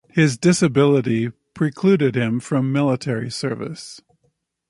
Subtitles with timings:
[0.09, 4.01] His disability precluded him from military service.